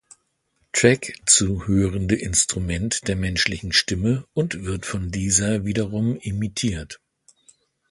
[0.71, 6.99] Track zu hörende Instrument der Menschlichen Stimme und wird von dieser wiederum imitiert.